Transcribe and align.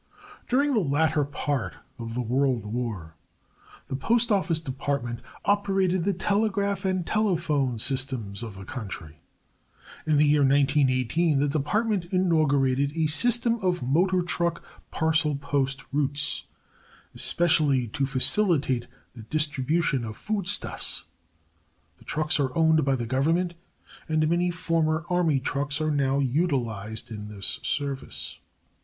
During 0.47 0.73
the 0.73 0.79
latter 0.79 1.23
part 1.23 1.75
of 1.99 2.15
the 2.15 2.23
World 2.23 2.65
War 2.65 3.13
the 3.85 3.95
Postoffice 3.95 4.59
Department 4.59 5.19
operated 5.45 6.05
the 6.05 6.13
telegraph 6.15 6.85
and 6.85 7.05
telephone 7.05 7.77
systems 7.77 8.41
of 8.41 8.55
the 8.55 8.65
country. 8.65 9.21
In 10.07 10.17
the 10.17 10.25
year 10.25 10.41
1918 10.41 11.39
the 11.39 11.47
Department 11.47 12.05
inaugurated 12.05 12.97
a 12.97 13.05
system 13.05 13.59
of 13.61 13.83
motor 13.83 14.23
truck 14.23 14.63
parcel 14.89 15.35
post 15.35 15.83
routes, 15.91 16.47
especially 17.13 17.87
to 17.89 18.07
facilitate 18.07 18.87
the 19.13 19.21
distribution 19.21 20.03
of 20.03 20.17
food 20.17 20.47
stuffs. 20.47 21.03
The 21.99 22.05
trucks 22.05 22.39
are 22.39 22.57
owned 22.57 22.83
by 22.83 22.95
the 22.95 23.05
Government 23.05 23.53
and 24.09 24.27
many 24.27 24.49
former 24.49 25.05
Army 25.11 25.39
trucks 25.39 25.79
are 25.79 25.91
now 25.91 26.17
utilized 26.17 27.11
in 27.11 27.27
this 27.27 27.59
service. 27.61 28.39